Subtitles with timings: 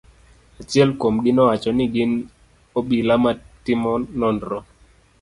[0.61, 2.11] Achiel kuom gi nowacho ni gin
[2.77, 3.31] obila ma
[3.63, 4.59] timo nonro.